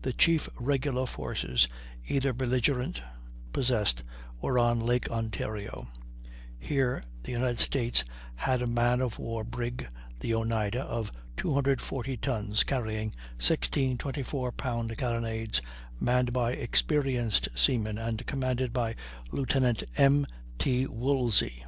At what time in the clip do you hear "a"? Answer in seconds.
8.62-8.66